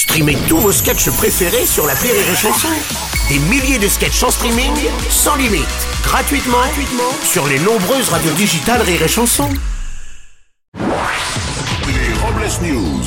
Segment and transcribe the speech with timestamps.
[0.00, 2.68] Streamez tous vos sketchs préférés sur la Rire et Chanson.
[3.28, 4.72] Des milliers de sketchs en streaming,
[5.10, 5.68] sans limite,
[6.02, 9.50] gratuitement, gratuitement sur les nombreuses radios digitales Rire et Chanson.
[10.74, 13.02] Les Robles News.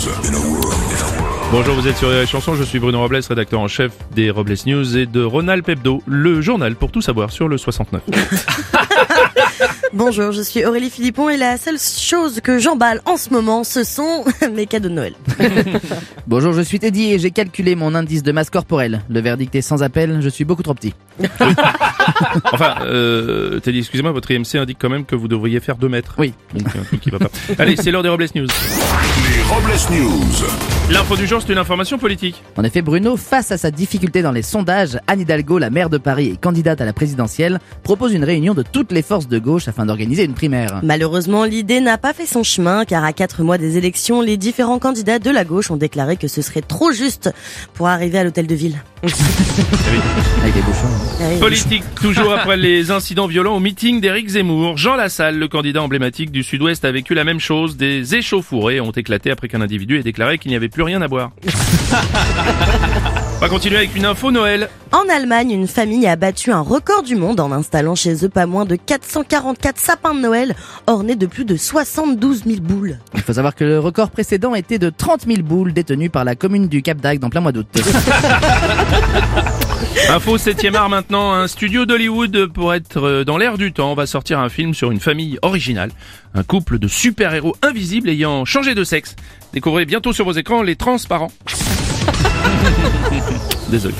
[1.52, 4.54] Bonjour, vous êtes sur les chansons, je suis Bruno Robles, rédacteur en chef des Robles
[4.68, 8.04] News et de Ronald Pebdo, le journal pour tout savoir sur le 69.
[9.96, 13.84] Bonjour, je suis Aurélie Philippon et la seule chose que j'emballe en ce moment, ce
[13.84, 15.14] sont mes cadeaux de Noël.
[16.28, 19.04] Bonjour, je suis Teddy et j'ai calculé mon indice de masse corporelle.
[19.08, 20.96] Le verdict est sans appel, je suis beaucoup trop petit.
[22.52, 26.16] Enfin, euh, Teddy, excusez-moi, votre IMC indique quand même que vous devriez faire 2 mètres.
[26.18, 26.34] Oui.
[26.54, 27.30] Donc un truc qui va pas.
[27.58, 28.48] Allez, c'est l'heure des Robles News.
[29.54, 30.92] Les Robles News.
[30.92, 32.42] L'info du jour, c'est une information politique.
[32.58, 36.00] En effet, Bruno, face à sa difficulté dans les sondages, Anne Hidalgo, la maire de
[36.00, 39.68] Paris et candidate à la présidentielle, propose une réunion de toutes les forces de gauche
[39.68, 40.80] afin d'organiser une primaire.
[40.82, 44.80] Malheureusement, l'idée n'a pas fait son chemin car à quatre mois des élections, les différents
[44.80, 47.30] candidats de la gauche ont déclaré que ce serait trop juste
[47.76, 48.82] pour arriver à l'hôtel de ville.
[49.04, 50.88] Avec les bouchons.
[51.22, 51.38] hein.
[51.42, 54.78] Politique, toujours après les incidents violents au meeting d'Éric Zemmour.
[54.78, 57.76] Jean Lassalle, le candidat emblématique du Sud-Ouest, a vécu la même chose.
[57.76, 61.10] Des échauffourées ont éclaté après qu'un individu ait déclaré qu'il n'y avait plus rien à
[61.10, 61.32] boire.
[63.44, 64.70] On va continuer avec une info Noël.
[64.94, 68.46] En Allemagne, une famille a battu un record du monde en installant chez eux pas
[68.46, 70.56] moins de 444 sapins de Noël
[70.88, 73.00] ornés de plus de 72 000 boules.
[73.16, 76.36] Il faut savoir que le record précédent était de 30 000 boules détenues par la
[76.36, 77.68] commune du Cap d'Agde en plein mois d'août.
[80.10, 84.06] Info 7ème art maintenant, un studio d'Hollywood pour être euh, dans l'air du temps va
[84.06, 85.92] sortir un film sur une famille originale,
[86.34, 89.18] un couple de super-héros invisibles ayant changé de sexe.
[89.52, 91.32] Découvrez bientôt sur vos écrans les transparents.
[93.70, 93.96] Désolé.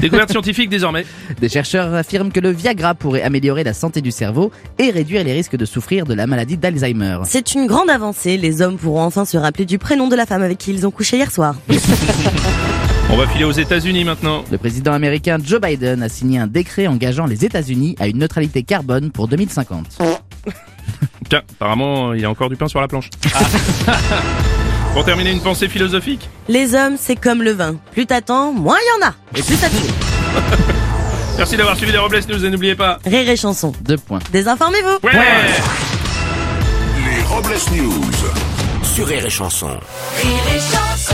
[0.00, 1.04] Découverte scientifique désormais.
[1.40, 5.32] Des chercheurs affirment que le Viagra pourrait améliorer la santé du cerveau et réduire les
[5.32, 7.18] risques de souffrir de la maladie d'Alzheimer.
[7.24, 10.42] C'est une grande avancée, les hommes pourront enfin se rappeler du prénom de la femme
[10.42, 11.56] avec qui ils ont couché hier soir.
[13.08, 14.44] On va filer aux États-Unis maintenant.
[14.50, 18.64] Le président américain Joe Biden a signé un décret engageant les États-Unis à une neutralité
[18.64, 19.98] carbone pour 2050.
[21.28, 23.10] Tiens, apparemment, il y a encore du pain sur la planche.
[24.96, 26.26] Pour terminer, une pensée philosophique.
[26.48, 27.76] Les hommes, c'est comme le vin.
[27.92, 29.14] Plus t'attends, moins il y en a.
[29.38, 29.76] Et plus ça tue.
[31.36, 32.98] Merci d'avoir suivi les Robles News et n'oubliez pas.
[33.04, 33.74] Rire et chanson.
[33.82, 34.20] Deux points.
[34.32, 35.06] Désinformez-vous.
[35.06, 35.12] Ouais
[37.04, 38.10] Les Robles News.
[38.82, 39.66] Sur Rire et Chanson.
[39.66, 41.05] Rire et chanson